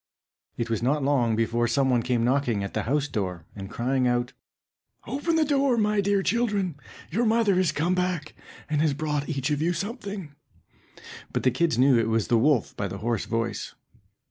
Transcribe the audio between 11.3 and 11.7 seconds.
But the little